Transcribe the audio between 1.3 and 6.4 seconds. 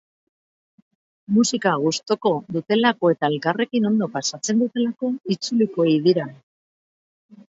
Musika gustuko dutelako eta elkarrekin ondo pasatzen dutelako itzuliko ei dira.